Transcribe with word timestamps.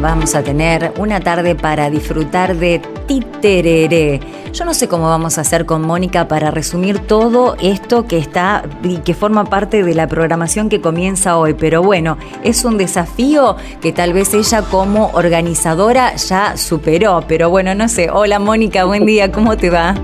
vamos 0.00 0.34
a 0.34 0.42
tener 0.42 0.92
una 0.98 1.20
tarde 1.20 1.54
para 1.54 1.88
disfrutar 1.88 2.56
de 2.56 2.78
Titereré. 3.06 4.20
Yo 4.52 4.66
no 4.66 4.74
sé 4.74 4.86
cómo 4.86 5.08
vamos 5.08 5.38
a 5.38 5.40
hacer 5.40 5.64
con 5.64 5.80
Mónica 5.80 6.28
para 6.28 6.50
resumir 6.50 6.98
todo 6.98 7.56
esto 7.62 8.06
que 8.06 8.18
está 8.18 8.64
y 8.82 8.98
que 8.98 9.14
forma 9.14 9.44
parte 9.44 9.82
de 9.82 9.94
la 9.94 10.08
programación 10.08 10.68
que 10.68 10.82
comienza 10.82 11.38
hoy, 11.38 11.54
pero 11.54 11.82
bueno, 11.82 12.18
es 12.44 12.66
un 12.66 12.76
desafío 12.76 13.56
que 13.80 13.92
tal 13.92 14.12
vez 14.12 14.34
ella 14.34 14.60
como 14.60 15.06
organizadora 15.14 16.16
ya 16.16 16.58
superó, 16.58 17.24
pero 17.26 17.48
bueno, 17.48 17.74
no 17.74 17.88
sé. 17.88 18.10
Hola 18.10 18.38
Mónica, 18.38 18.84
buen 18.84 19.06
día, 19.06 19.32
¿cómo 19.32 19.56
te 19.56 19.70
va? 19.70 19.94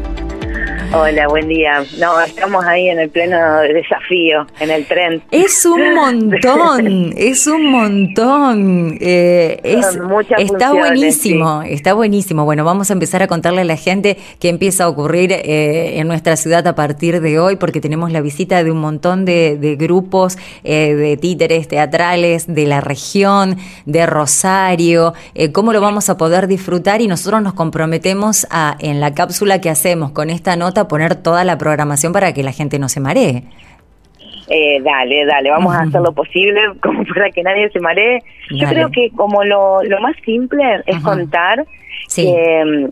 Hola, 0.95 1.27
buen 1.27 1.49
día. 1.49 1.83
No, 1.99 2.21
estamos 2.21 2.67
ahí 2.67 2.91
en 2.91 2.99
el 2.99 3.09
pleno 3.09 3.61
desafío, 3.61 4.47
en 4.61 4.71
el 4.71 4.85
tren. 4.87 5.23
Es 5.31 5.65
un 5.65 5.95
montón, 5.95 7.15
es 7.17 7.47
un 7.47 7.71
montón. 7.71 8.99
Eh, 9.01 9.59
es, 9.65 9.99
está 10.37 10.73
buenísimo, 10.73 11.63
está 11.63 11.95
buenísimo. 11.95 12.45
Bueno, 12.45 12.65
vamos 12.65 12.91
a 12.91 12.93
empezar 12.93 13.23
a 13.23 13.27
contarle 13.27 13.63
a 13.63 13.65
la 13.65 13.77
gente 13.77 14.19
qué 14.39 14.51
empieza 14.51 14.85
a 14.85 14.89
ocurrir 14.89 15.33
eh, 15.33 15.99
en 15.99 16.09
nuestra 16.09 16.37
ciudad 16.37 16.67
a 16.67 16.75
partir 16.75 17.23
de 17.23 17.39
hoy, 17.39 17.57
porque 17.57 17.81
tenemos 17.81 18.13
la 18.13 18.21
visita 18.21 18.63
de 18.63 18.71
un 18.71 18.79
montón 18.79 19.25
de, 19.25 19.77
grupos 19.79 20.37
eh, 20.63 20.95
de 20.95 21.17
títeres 21.17 21.69
teatrales 21.69 22.53
de 22.53 22.67
la 22.67 22.83
región, 22.83 23.57
de 23.87 24.05
Rosario. 24.05 25.15
¿Cómo 25.53 25.73
lo 25.73 25.81
vamos 25.81 26.11
a 26.11 26.19
poder 26.19 26.49
disfrutar? 26.49 27.01
Y 27.01 27.09
nosotros 27.09 27.41
nos 27.41 27.55
comprometemos 27.55 28.47
a, 28.51 28.77
en 28.79 29.01
la 29.01 29.15
cápsula 29.15 29.59
que 29.63 29.71
hacemos 29.71 30.11
con 30.11 30.29
esta 30.29 30.55
nota, 30.57 30.82
poner 30.89 31.15
toda 31.15 31.45
la 31.45 31.59
programación 31.59 32.13
para 32.13 32.33
que 32.33 32.43
la 32.43 32.53
gente 32.53 32.79
no 32.79 32.89
se 32.89 33.01
maree. 33.01 33.45
Eh, 34.49 34.81
dale, 34.83 35.25
dale, 35.25 35.51
vamos 35.51 35.75
a 35.75 35.83
hacer 35.83 36.01
lo 36.01 36.13
posible 36.13 36.61
como 36.83 37.05
para 37.07 37.31
que 37.31 37.43
nadie 37.43 37.71
se 37.71 37.81
maree. 37.81 38.23
Yo 38.51 38.69
creo 38.69 38.91
que 38.91 39.11
como 39.17 39.45
lo, 39.45 39.83
lo 39.83 40.01
más 40.01 40.17
simple 40.25 40.83
es 40.87 41.01
contar 41.03 41.65
que, 42.15 42.91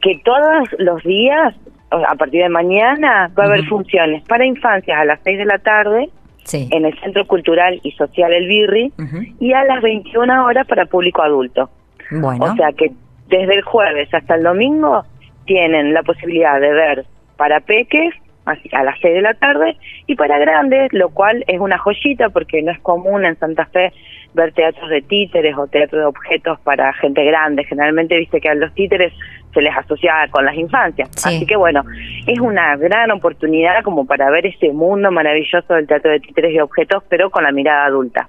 que 0.00 0.20
todos 0.24 0.68
los 0.78 1.02
días, 1.02 1.54
a 1.90 2.14
partir 2.14 2.42
de 2.42 2.48
mañana, 2.48 3.30
va 3.38 3.44
a 3.44 3.46
haber 3.46 3.64
funciones 3.66 4.22
para 4.24 4.44
infancias 4.44 4.98
a 4.98 5.04
las 5.04 5.20
6 5.24 5.38
de 5.38 5.44
la 5.44 5.58
tarde 5.58 6.10
en 6.52 6.84
el 6.84 6.98
Centro 7.00 7.26
Cultural 7.26 7.80
y 7.82 7.92
Social 7.92 8.32
El 8.32 8.46
Birri 8.46 8.92
y 9.40 9.52
a 9.52 9.64
las 9.64 9.82
21 9.82 10.44
horas 10.44 10.66
para 10.66 10.86
público 10.86 11.22
adulto. 11.22 11.70
Bueno. 12.10 12.44
O 12.44 12.56
sea 12.56 12.72
que 12.72 12.92
desde 13.28 13.54
el 13.54 13.62
jueves 13.62 14.12
hasta 14.12 14.34
el 14.34 14.42
domingo 14.42 15.04
tienen 15.46 15.94
la 15.94 16.02
posibilidad 16.02 16.60
de 16.60 16.72
ver 16.72 17.06
para 17.42 17.58
peques 17.58 18.14
a 18.44 18.84
las 18.84 19.00
6 19.00 19.14
de 19.14 19.20
la 19.20 19.34
tarde 19.34 19.76
y 20.06 20.14
para 20.14 20.38
grandes, 20.38 20.92
lo 20.92 21.08
cual 21.08 21.42
es 21.48 21.58
una 21.58 21.76
joyita 21.76 22.28
porque 22.28 22.62
no 22.62 22.70
es 22.70 22.78
común 22.78 23.24
en 23.24 23.36
Santa 23.36 23.66
Fe 23.66 23.92
ver 24.32 24.52
teatros 24.52 24.88
de 24.88 25.02
títeres 25.02 25.58
o 25.58 25.66
teatro 25.66 25.98
de 25.98 26.04
objetos 26.04 26.60
para 26.60 26.92
gente 26.92 27.24
grande. 27.24 27.64
Generalmente 27.64 28.16
viste 28.16 28.40
que 28.40 28.48
a 28.48 28.54
los 28.54 28.72
títeres 28.74 29.12
se 29.52 29.60
les 29.60 29.76
asocia 29.76 30.12
con 30.30 30.44
las 30.44 30.54
infancias. 30.54 31.10
Así 31.24 31.44
que 31.44 31.56
bueno, 31.56 31.82
es 32.28 32.38
una 32.38 32.76
gran 32.76 33.10
oportunidad 33.10 33.82
como 33.82 34.06
para 34.06 34.30
ver 34.30 34.46
ese 34.46 34.72
mundo 34.72 35.10
maravilloso 35.10 35.74
del 35.74 35.88
teatro 35.88 36.12
de 36.12 36.20
títeres 36.20 36.54
y 36.54 36.60
objetos, 36.60 37.02
pero 37.08 37.28
con 37.30 37.42
la 37.42 37.50
mirada 37.50 37.86
adulta. 37.86 38.28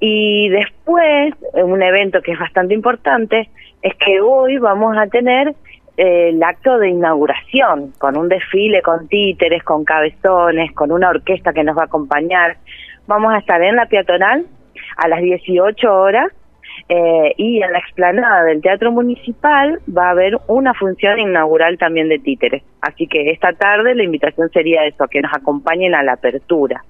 Y 0.00 0.48
después, 0.48 1.34
un 1.52 1.80
evento 1.84 2.20
que 2.20 2.32
es 2.32 2.38
bastante 2.40 2.74
importante, 2.74 3.48
es 3.80 3.94
que 3.94 4.20
hoy 4.20 4.58
vamos 4.58 4.98
a 4.98 5.06
tener 5.06 5.54
el 5.98 6.40
acto 6.44 6.78
de 6.78 6.90
inauguración, 6.90 7.92
con 7.98 8.16
un 8.16 8.28
desfile 8.28 8.82
con 8.82 9.08
títeres, 9.08 9.64
con 9.64 9.84
cabezones, 9.84 10.72
con 10.72 10.92
una 10.92 11.10
orquesta 11.10 11.52
que 11.52 11.64
nos 11.64 11.76
va 11.76 11.82
a 11.82 11.86
acompañar. 11.86 12.56
Vamos 13.08 13.34
a 13.34 13.38
estar 13.38 13.60
en 13.60 13.74
la 13.74 13.86
peatonal 13.86 14.46
a 14.96 15.08
las 15.08 15.20
18 15.20 15.92
horas 15.92 16.32
eh, 16.88 17.34
y 17.36 17.62
en 17.62 17.72
la 17.72 17.78
explanada 17.78 18.44
del 18.44 18.60
Teatro 18.60 18.92
Municipal 18.92 19.80
va 19.96 20.08
a 20.08 20.10
haber 20.10 20.38
una 20.46 20.74
función 20.74 21.18
inaugural 21.18 21.78
también 21.78 22.08
de 22.08 22.18
títeres. 22.18 22.62
Así 22.80 23.06
que 23.06 23.30
esta 23.30 23.52
tarde 23.52 23.94
la 23.94 24.04
invitación 24.04 24.50
sería 24.50 24.86
eso, 24.86 25.06
que 25.08 25.20
nos 25.20 25.32
acompañen 25.34 25.94
a 25.94 26.02
la 26.02 26.12
apertura. 26.12 26.84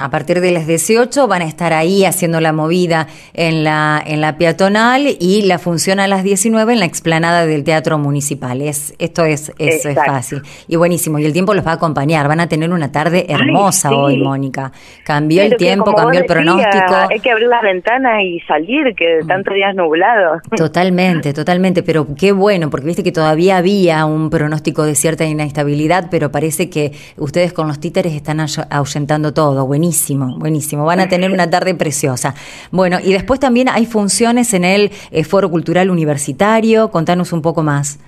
A 0.00 0.08
partir 0.08 0.40
de 0.40 0.52
las 0.52 0.68
18 0.68 1.26
van 1.26 1.42
a 1.42 1.44
estar 1.44 1.72
ahí 1.72 2.04
haciendo 2.04 2.40
la 2.40 2.52
movida 2.52 3.08
en 3.34 3.64
la, 3.64 4.00
en 4.04 4.20
la 4.20 4.38
peatonal 4.38 5.16
y 5.18 5.42
la 5.42 5.58
función 5.58 5.98
a 5.98 6.06
las 6.06 6.22
19 6.22 6.74
en 6.74 6.78
la 6.78 6.84
explanada 6.84 7.44
del 7.44 7.64
Teatro 7.64 7.98
Municipal. 7.98 8.62
Es, 8.62 8.94
esto 9.00 9.24
es, 9.24 9.52
es 9.58 9.82
fácil. 9.94 10.42
Y 10.68 10.76
buenísimo. 10.76 11.18
Y 11.18 11.24
el 11.24 11.32
tiempo 11.32 11.54
los 11.54 11.66
va 11.66 11.72
a 11.72 11.74
acompañar. 11.74 12.28
Van 12.28 12.38
a 12.38 12.48
tener 12.48 12.70
una 12.70 12.92
tarde 12.92 13.26
hermosa 13.28 13.90
hoy, 13.90 14.22
Mónica. 14.22 14.70
Cambió 15.04 15.42
el 15.42 15.56
tiempo, 15.56 15.92
cambió 15.92 16.20
el 16.20 16.26
pronóstico. 16.26 16.94
Hay 17.10 17.18
que 17.18 17.32
abrir 17.32 17.48
las 17.48 17.62
ventanas 17.62 18.22
y 18.22 18.38
salir, 18.40 18.94
que 18.94 19.20
tantos 19.28 19.54
días 19.54 19.74
nublados. 19.74 20.42
Totalmente, 20.56 21.32
totalmente. 21.32 21.82
Pero 21.82 22.06
qué 22.18 22.32
bueno, 22.32 22.70
porque 22.70 22.86
viste 22.86 23.04
que 23.04 23.12
todavía 23.12 23.58
había 23.58 24.04
un 24.04 24.30
pronóstico 24.30 24.84
de 24.84 24.94
cierta 24.94 25.24
inestabilidad, 25.24 26.08
pero 26.10 26.32
parece 26.32 26.70
que 26.70 26.92
ustedes 27.16 27.52
con 27.52 27.68
los 27.68 27.78
títeres 27.78 28.14
están 28.14 28.40
ahuyentando 28.70 29.32
todo 29.32 29.66
buenísimo, 29.66 30.36
buenísimo. 30.38 30.84
Van 30.84 31.00
a 31.00 31.08
tener 31.08 31.30
una 31.30 31.48
tarde 31.48 31.74
preciosa. 31.74 32.34
Bueno, 32.72 32.98
y 33.02 33.12
después 33.12 33.38
también 33.38 33.68
hay 33.68 33.86
funciones 33.86 34.54
en 34.54 34.64
el 34.64 34.90
eh, 35.12 35.24
Foro 35.24 35.50
Cultural 35.50 35.90
Universitario. 35.90 36.90
Contanos 36.90 37.32
un 37.32 37.42
poco 37.42 37.62
más. 37.62 38.00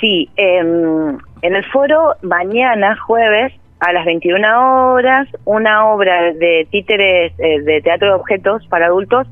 Sí, 0.00 0.30
em, 0.36 1.18
en 1.42 1.54
el 1.54 1.64
foro 1.66 2.14
mañana, 2.22 2.96
jueves, 2.96 3.52
a 3.80 3.92
las 3.92 4.04
21 4.04 4.92
horas, 4.92 5.28
una 5.44 5.86
obra 5.86 6.32
de 6.34 6.66
títeres 6.70 7.32
eh, 7.38 7.60
de 7.62 7.80
teatro 7.80 8.08
de 8.08 8.14
objetos 8.14 8.66
para 8.68 8.86
adultos 8.86 9.26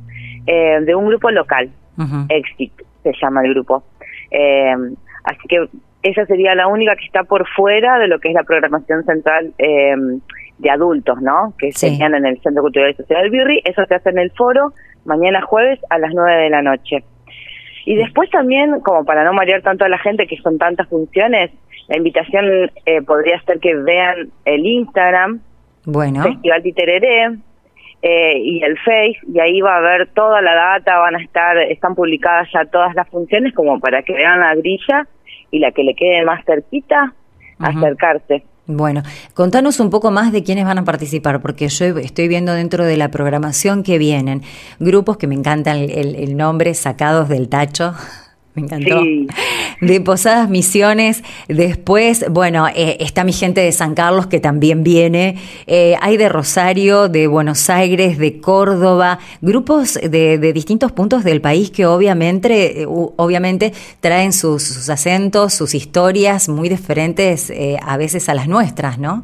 eh, 0.49 0.81
de 0.81 0.95
un 0.95 1.07
grupo 1.07 1.31
local. 1.31 1.69
Exit 2.31 2.73
se 3.03 3.13
llama 3.21 3.43
el 3.45 3.53
grupo. 3.53 3.83
Em, 4.31 4.95
así 5.25 5.49
que 5.49 5.69
esa 6.03 6.25
sería 6.25 6.55
la 6.55 6.69
única 6.69 6.97
que 6.97 7.05
está 7.05 7.25
por 7.25 7.47
fuera 7.49 7.99
de 7.99 8.09
lo 8.09 8.19
que 8.19 8.29
es 8.29 8.35
la 8.35 8.45
programación 8.45 9.05
central 9.05 9.53
eh, 9.59 9.95
de 10.59 10.71
adultos, 10.71 11.21
¿no? 11.21 11.53
Que 11.59 11.73
serían 11.73 12.15
en 12.15 12.25
el 12.25 12.41
Centro 12.41 12.63
Cultural 12.63 12.93
y 12.93 12.95
Social 12.95 13.23
del 13.23 13.31
Birri. 13.31 13.61
Eso 13.65 13.85
se 13.85 13.95
hace 13.95 14.09
en 14.09 14.19
el 14.19 14.31
foro 14.31 14.73
mañana 15.05 15.43
jueves 15.43 15.81
a 15.91 15.99
las 15.99 16.13
9 16.15 16.45
de 16.45 16.51
la 16.51 16.63
noche. 16.63 17.05
Y 17.85 17.97
después 17.97 18.31
también, 18.31 18.81
como 18.81 19.05
para 19.05 19.25
no 19.25 19.35
marear 19.35 19.61
tanto 19.61 19.85
a 19.85 19.89
la 19.89 19.99
gente, 19.99 20.27
que 20.27 20.37
son 20.39 20.57
tantas 20.57 20.89
funciones, 20.89 21.51
la 21.89 21.97
invitación 21.97 22.71
eh, 22.87 23.03
podría 23.03 23.41
ser 23.43 23.61
que 23.61 23.75
vean 23.75 24.31
el 24.47 24.65
Instagram, 24.65 25.41
bueno. 25.85 26.23
Festival 26.23 26.63
Titereré, 26.63 27.39
eh, 28.03 28.39
y 28.39 28.63
el 28.63 28.79
Face, 28.79 29.19
y 29.33 29.41
ahí 29.41 29.61
va 29.61 29.75
a 29.75 29.79
haber 29.79 30.09
toda 30.15 30.41
la 30.41 30.55
data, 30.55 30.99
van 30.99 31.17
a 31.17 31.23
estar, 31.23 31.59
están 31.59 31.95
publicadas 31.95 32.49
ya 32.53 32.65
todas 32.65 32.95
las 32.95 33.09
funciones, 33.09 33.55
como 33.55 33.81
para 33.81 34.03
que 34.03 34.13
vean 34.13 34.41
la 34.41 34.55
grilla 34.55 35.07
y 35.51 35.59
la 35.59 35.73
que 35.73 35.83
le 35.83 35.95
quede 35.95 36.25
más 36.25 36.45
cerquita, 36.45 37.13
acercarse. 37.59 38.45
Bueno, 38.67 39.03
contanos 39.35 39.81
un 39.81 39.89
poco 39.89 40.11
más 40.11 40.31
de 40.31 40.45
quiénes 40.45 40.67
van 40.67 40.79
a 40.79 40.85
participar, 40.85 41.41
porque 41.41 41.69
yo 41.69 41.99
estoy 41.99 42.29
viendo 42.29 42.53
dentro 42.53 42.85
de 42.85 42.99
la 42.99 43.11
programación 43.11 43.83
que 43.83 43.97
vienen 43.97 44.43
grupos 44.79 45.17
que 45.17 45.27
me 45.27 45.35
encantan 45.35 45.79
el, 45.79 46.15
el 46.15 46.37
nombre, 46.37 46.75
sacados 46.75 47.29
del 47.29 47.49
tacho, 47.49 47.95
me 48.55 48.63
encantó. 48.63 49.03
De 49.81 50.01
Posadas 50.01 50.49
Misiones. 50.51 51.23
Después, 51.49 52.25
bueno, 52.31 52.67
eh, 52.69 52.97
está 53.01 53.25
mi 53.25 53.33
gente 53.33 53.61
de 53.61 53.73
San 53.73 53.95
Carlos 53.95 54.27
que 54.27 54.41
también 54.41 54.83
viene. 54.83 55.37
Eh, 55.67 55.95
hay 56.01 56.17
de 56.17 56.29
Rosario, 56.29 57.09
de 57.09 57.27
Buenos 57.27 57.71
Aires, 57.71 58.19
de 58.19 58.41
Córdoba, 58.41 59.19
grupos 59.41 59.95
de, 59.95 60.39
distintos 60.53 60.93
puntos 60.93 61.25
del 61.25 61.41
país 61.41 61.71
que 61.71 61.87
obviamente, 61.87 62.83
eh, 62.83 62.87
obviamente 62.89 63.73
traen 64.01 64.33
sus, 64.33 64.89
acentos, 64.89 65.55
sus 65.55 65.75
historias 65.75 66.49
muy 66.49 66.69
diferentes 66.69 67.53
a 67.83 67.97
veces 67.97 68.29
a 68.29 68.35
las 68.35 68.49
nuestras, 68.49 68.99
¿no? 68.99 69.23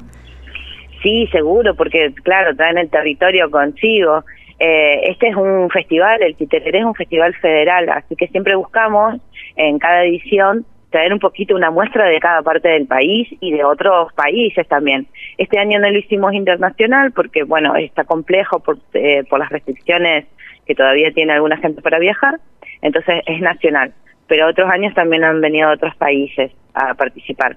Sí, 1.03 1.27
seguro, 1.33 1.75
porque 1.75 2.13
claro, 2.23 2.55
traen 2.57 2.79
el 2.79 2.89
territorio 2.89 3.51
consigo. 3.51 4.25
Eh, 4.59 5.11
este 5.11 5.29
es 5.29 5.37
un 5.37 5.69
festival, 5.71 6.23
el 6.23 6.37
Titereré 6.37 6.79
es 6.79 6.85
un 6.85 6.95
festival 6.95 7.35
federal, 7.35 7.89
así 7.89 8.15
que 8.17 8.29
siempre 8.29 8.55
buscamos 8.55 9.21
en 9.57 9.79
cada 9.79 10.05
edición 10.05 10.65
traer 10.91 11.13
un 11.13 11.19
poquito 11.19 11.57
una 11.57 11.73
muestra 11.73 12.07
de 12.07 12.21
cada 12.21 12.41
parte 12.43 12.69
del 12.69 12.87
país 12.87 13.27
y 13.41 13.51
de 13.51 13.65
otros 13.65 14.13
países 14.13 14.67
también. 14.69 15.09
Este 15.39 15.59
año 15.59 15.81
no 15.81 15.91
lo 15.91 15.99
hicimos 15.99 16.33
internacional 16.35 17.11
porque, 17.11 17.43
bueno, 17.43 17.75
está 17.75 18.05
complejo 18.05 18.61
por, 18.61 18.79
eh, 18.93 19.25
por 19.29 19.41
las 19.41 19.49
restricciones 19.49 20.27
que 20.65 20.75
todavía 20.77 21.11
tiene 21.13 21.33
alguna 21.33 21.57
gente 21.57 21.83
para 21.83 21.99
viajar, 21.99 22.39
entonces 22.81 23.23
es 23.27 23.41
nacional. 23.41 23.93
Pero 24.29 24.49
otros 24.49 24.71
años 24.71 24.95
también 24.95 25.25
han 25.25 25.41
venido 25.41 25.69
otros 25.73 25.97
países 25.97 26.53
a 26.75 26.95
participar. 26.95 27.57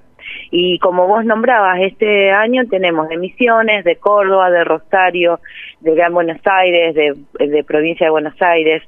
Y 0.52 0.80
como 0.80 1.08
vos 1.08 1.26
nombrabas, 1.26 1.80
este 1.82 2.32
año 2.32 2.64
tenemos 2.70 3.10
de 3.10 3.18
Misiones, 3.18 3.84
de 3.84 3.98
Córdoba, 3.98 4.50
de 4.50 4.64
Rosario, 4.64 5.40
de 5.82 5.96
Gran 5.96 6.14
Buenos 6.14 6.40
Aires, 6.46 6.96
de, 6.96 7.64
Provincia 7.64 8.06
de 8.06 8.12
Buenos 8.12 8.42
Aires, 8.42 8.84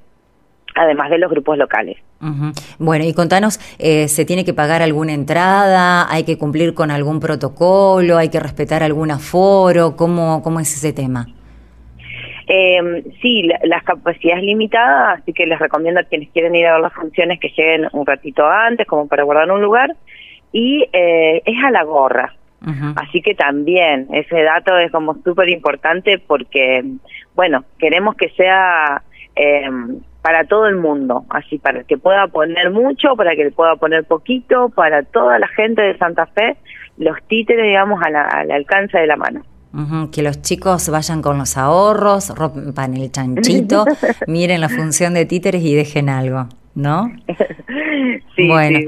además 0.75 1.09
de 1.09 1.17
los 1.17 1.29
grupos 1.29 1.57
locales. 1.57 1.97
Bueno, 2.77 3.05
y 3.05 3.13
contanos, 3.13 3.59
eh, 3.79 4.07
¿se 4.07 4.25
tiene 4.25 4.43
que 4.43 4.53
pagar 4.53 4.81
alguna 4.81 5.13
entrada? 5.13 6.11
¿Hay 6.11 6.23
que 6.23 6.37
cumplir 6.37 6.73
con 6.73 6.91
algún 6.91 7.19
protocolo? 7.19 8.17
¿Hay 8.17 8.29
que 8.29 8.39
respetar 8.39 8.83
algún 8.83 9.11
aforo? 9.11 9.95
¿Cómo, 9.95 10.41
cómo 10.41 10.59
es 10.59 10.73
ese 10.75 10.93
tema? 10.93 11.27
Eh, 12.51 13.03
sí, 13.21 13.43
la, 13.43 13.59
las 13.63 13.83
capacidades 13.83 14.43
limitadas, 14.43 15.19
así 15.19 15.33
que 15.33 15.45
les 15.45 15.59
recomiendo 15.59 15.99
a 15.99 16.03
quienes 16.03 16.29
quieren 16.29 16.55
ir 16.55 16.65
a 16.65 16.73
ver 16.73 16.81
las 16.81 16.93
funciones 16.93 17.39
que 17.39 17.49
lleguen 17.49 17.87
un 17.93 18.07
ratito 18.07 18.45
antes, 18.47 18.87
como 18.87 19.07
para 19.07 19.23
guardar 19.23 19.51
un 19.51 19.61
lugar. 19.61 19.95
Y 20.51 20.87
eh, 20.91 21.41
es 21.45 21.63
a 21.63 21.71
la 21.71 21.83
gorra. 21.83 22.33
Así 22.97 23.21
que 23.21 23.35
también 23.35 24.07
ese 24.11 24.43
dato 24.43 24.77
es 24.77 24.91
como 24.91 25.15
súper 25.23 25.47
importante 25.47 26.19
porque, 26.19 26.83
bueno, 27.33 27.63
queremos 27.77 28.15
que 28.15 28.29
sea 28.31 29.01
eh, 29.35 29.69
para 30.21 30.43
todo 30.43 30.67
el 30.67 30.75
mundo, 30.75 31.25
así 31.29 31.57
para 31.57 31.83
que 31.83 31.97
pueda 31.97 32.27
poner 32.27 32.71
mucho, 32.71 33.15
para 33.15 33.35
que 33.35 33.49
pueda 33.51 33.75
poner 33.77 34.03
poquito, 34.03 34.69
para 34.69 35.03
toda 35.03 35.39
la 35.39 35.47
gente 35.47 35.81
de 35.81 35.97
Santa 35.97 36.25
Fe, 36.27 36.57
los 36.97 37.15
títeres, 37.27 37.65
digamos, 37.65 38.01
al 38.03 38.51
alcance 38.51 38.97
de 38.97 39.07
la 39.07 39.15
mano. 39.15 39.41
que 40.11 40.21
los 40.21 40.41
chicos 40.41 40.89
vayan 40.89 41.21
con 41.21 41.37
los 41.37 41.55
ahorros, 41.57 42.29
rompan 42.35 42.95
el 42.95 43.11
chanchito, 43.11 43.85
miren 44.27 44.59
la 44.59 44.69
función 44.69 45.13
de 45.13 45.25
títeres 45.25 45.63
y 45.63 45.75
dejen 45.75 46.09
algo. 46.09 46.47
¿No? 46.75 47.11
sí, 48.35 48.47
bueno. 48.47 48.79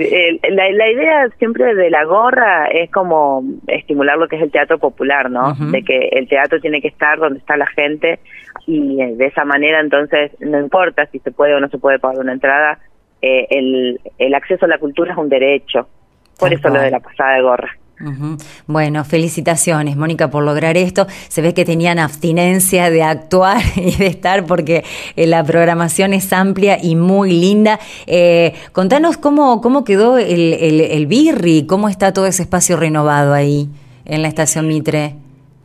La, 0.50 0.92
idea 0.92 1.30
siempre 1.38 1.76
de 1.76 1.90
la 1.90 2.06
gorra 2.06 2.68
es 2.68 2.90
como 2.92 3.44
estimular 3.68 4.18
lo 4.18 4.28
que 4.28 4.38
es 4.38 4.42
el 4.42 4.52
teatro 4.52 4.78
popular, 4.78 5.30
¿no? 5.30 5.54
De 5.54 5.84
que 5.84 6.10
el 6.12 6.28
teatro 6.28 6.60
tiene 6.60 6.82
que 6.82 6.88
estar 6.88 7.20
donde 7.20 7.40
está 7.40 7.58
la 7.58 7.68
gente 7.68 8.20
y 8.68 9.02
eh, 9.02 9.16
de 9.16 9.26
esa 9.26 9.46
manera 9.46 9.80
entonces 9.80 10.32
no 10.40 10.60
importa 10.60 11.06
si 11.08 11.20
se 11.20 11.32
puede 11.32 11.56
o 11.56 11.60
no 11.60 11.70
se 11.70 11.78
puede 11.78 12.00
pagar 12.00 12.20
una 12.20 12.34
entrada, 12.34 12.80
eh, 13.22 13.48
el, 13.50 14.00
el 14.18 14.34
acceso 14.34 14.66
a 14.66 14.70
la 14.70 14.78
cultura 14.78 15.12
es 15.12 15.18
un 15.18 15.30
derecho. 15.30 15.88
Por 16.40 16.54
eso 16.54 16.70
lo 16.70 16.82
de 16.82 16.92
la 16.92 17.00
pasada 17.00 17.36
de 17.36 17.42
gorra. 17.42 17.78
Bueno, 18.68 19.04
felicitaciones, 19.06 19.96
Mónica, 19.96 20.30
por 20.30 20.44
lograr 20.44 20.78
esto. 20.78 21.08
Se 21.28 21.42
ve 21.42 21.54
que 21.54 21.66
tenían 21.66 22.00
abstinencia 22.00 22.90
de 22.90 23.04
actuar 23.04 23.62
y 23.76 23.96
de 23.96 24.08
estar 24.08 24.46
porque 24.46 24.84
eh, 25.16 25.28
la 25.28 25.44
programación 25.44 26.14
es 26.14 26.32
amplia 26.34 26.78
y 26.82 26.96
muy 26.96 27.32
linda. 27.32 27.80
Eh, 28.08 28.54
contanos 28.72 29.18
cómo, 29.18 29.62
cómo 29.62 29.84
quedó 29.84 30.18
el, 30.18 30.54
el, 30.54 30.82
el 30.82 31.08
Birri, 31.08 31.66
cómo 31.66 31.90
está 31.90 32.14
todo 32.14 32.26
ese 32.28 32.44
espacio 32.44 32.78
renovado 32.78 33.34
ahí 33.34 33.70
en 34.06 34.22
la 34.22 34.28
estación 34.28 34.68
Mitre. 34.68 35.16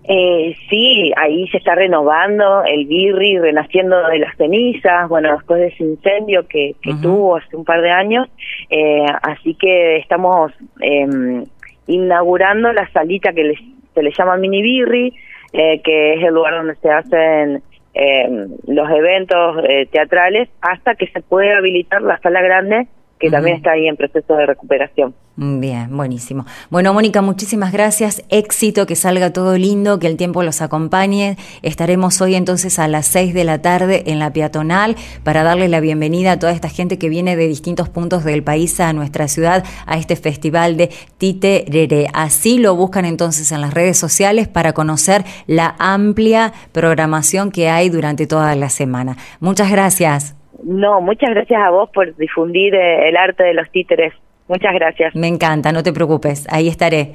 Eh, 0.09 0.55
sí, 0.71 1.12
ahí 1.17 1.49
se 1.49 1.56
está 1.56 1.75
renovando 1.75 2.62
el 2.65 2.87
birri, 2.87 3.38
renaciendo 3.41 4.06
de 4.06 4.21
las 4.21 4.37
cenizas, 4.37 5.09
bueno, 5.09 5.33
después 5.33 5.61
de 5.61 5.67
ese 5.69 5.83
incendio 5.83 6.47
que, 6.47 6.77
que 6.81 6.94
tuvo 7.03 7.37
hace 7.37 7.56
un 7.56 7.65
par 7.65 7.83
de 7.83 7.91
años, 7.91 8.29
eh, 8.71 9.05
así 9.23 9.55
que 9.55 9.97
estamos 9.97 10.53
eh, 10.81 11.43
inaugurando 11.87 12.73
la 12.73 12.91
salita 12.93 13.33
que 13.33 13.55
se 13.94 14.03
le 14.03 14.12
llama 14.17 14.37
Mini 14.37 14.62
Birri, 14.62 15.15
eh, 15.53 15.81
que 15.83 16.15
es 16.15 16.25
el 16.25 16.35
lugar 16.35 16.55
donde 16.55 16.75
se 16.77 16.91
hacen 16.91 17.62
eh, 17.94 18.47
los 18.67 18.91
eventos 18.91 19.65
eh, 19.69 19.87
teatrales, 19.91 20.49
hasta 20.61 20.94
que 20.94 21.06
se 21.09 21.21
puede 21.23 21.55
habilitar 21.55 22.03
la 22.03 22.19
sala 22.19 22.43
grande 22.43 22.88
que 23.18 23.30
también 23.30 23.56
está 23.56 23.72
ahí 23.72 23.86
en 23.88 23.96
proceso 23.96 24.36
de 24.36 24.46
recuperación. 24.46 25.14
Bien, 25.38 25.94
buenísimo. 25.94 26.46
Bueno, 26.70 26.94
Mónica, 26.94 27.20
muchísimas 27.20 27.70
gracias. 27.70 28.22
Éxito, 28.30 28.86
que 28.86 28.96
salga 28.96 29.34
todo 29.34 29.58
lindo, 29.58 29.98
que 29.98 30.06
el 30.06 30.16
tiempo 30.16 30.42
los 30.42 30.62
acompañe. 30.62 31.36
Estaremos 31.60 32.22
hoy 32.22 32.36
entonces 32.36 32.78
a 32.78 32.88
las 32.88 33.06
6 33.06 33.34
de 33.34 33.44
la 33.44 33.60
tarde 33.60 34.04
en 34.06 34.18
la 34.18 34.32
peatonal 34.32 34.96
para 35.24 35.42
darle 35.42 35.68
la 35.68 35.80
bienvenida 35.80 36.32
a 36.32 36.38
toda 36.38 36.52
esta 36.52 36.70
gente 36.70 36.98
que 36.98 37.10
viene 37.10 37.36
de 37.36 37.48
distintos 37.48 37.90
puntos 37.90 38.24
del 38.24 38.42
país 38.42 38.80
a 38.80 38.94
nuestra 38.94 39.28
ciudad 39.28 39.64
a 39.84 39.98
este 39.98 40.16
festival 40.16 40.78
de 40.78 40.90
Titerere. 41.18 42.08
Así 42.14 42.58
lo 42.58 42.74
buscan 42.74 43.04
entonces 43.04 43.52
en 43.52 43.60
las 43.60 43.74
redes 43.74 43.98
sociales 43.98 44.48
para 44.48 44.72
conocer 44.72 45.24
la 45.46 45.76
amplia 45.78 46.54
programación 46.72 47.50
que 47.50 47.68
hay 47.68 47.90
durante 47.90 48.26
toda 48.26 48.54
la 48.56 48.70
semana. 48.70 49.18
Muchas 49.40 49.70
gracias. 49.70 50.36
No, 50.62 51.00
muchas 51.00 51.31
gracias 51.31 51.62
a 51.62 51.70
vos 51.70 51.91
por 51.91 52.14
difundir 52.17 52.75
eh, 52.75 53.08
el 53.08 53.17
arte 53.17 53.44
de 53.44 53.55
los 53.55 53.70
títeres. 53.70 54.12
Muchas 54.48 54.75
gracias. 54.75 55.14
Me 55.16 55.26
encanta, 55.26 55.72
no 55.72 55.82
te 55.82 55.93
preocupes, 55.93 56.46
ahí 56.50 56.69
estaré. 56.69 57.14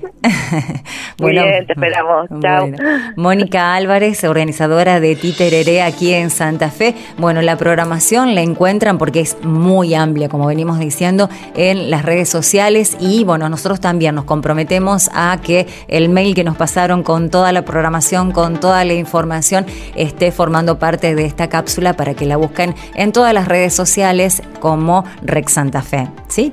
Muy 1.18 1.32
bien, 1.32 1.66
te 1.66 1.74
esperamos. 1.74 2.28
Chao. 2.42 2.70
Mónica 3.16 3.74
Álvarez, 3.74 4.24
organizadora 4.26 5.00
de 5.00 5.16
Titereré 5.16 5.82
aquí 5.82 6.14
en 6.14 6.30
Santa 6.30 6.70
Fe. 6.70 6.94
Bueno, 7.18 7.42
la 7.42 7.56
programación 7.56 8.36
la 8.36 8.42
encuentran 8.42 8.98
porque 8.98 9.22
es 9.22 9.42
muy 9.44 9.94
amplia, 9.94 10.28
como 10.28 10.46
venimos 10.46 10.78
diciendo, 10.78 11.30
en 11.56 11.90
las 11.90 12.04
redes 12.04 12.28
sociales 12.28 12.98
y 13.00 13.24
bueno, 13.24 13.48
nosotros 13.48 13.80
también 13.80 14.16
nos 14.16 14.26
comprometemos 14.26 15.10
a 15.14 15.40
que 15.42 15.68
el 15.88 16.10
mail 16.10 16.36
que 16.36 16.44
nos 16.44 16.58
pasaron 16.58 17.02
con 17.02 17.30
toda 17.30 17.54
la 17.54 17.62
programación, 17.64 18.32
con 18.32 18.60
toda 18.60 18.84
la 18.84 18.94
información, 18.94 19.66
esté 19.96 20.34
formando 20.34 20.80
parte 20.80 21.16
de 21.16 21.26
esta 21.26 21.48
cápsula 21.48 21.94
para 21.94 22.14
que 22.14 22.26
la 22.26 22.36
busquen 22.36 22.76
en 22.96 23.14
todas 23.14 23.34
las 23.34 23.48
redes 23.48 23.74
sociales 23.74 24.44
como 24.60 25.06
Rex 25.22 25.54
Santa 25.54 25.82
Fe. 25.82 26.10
¿Sí? 26.28 26.50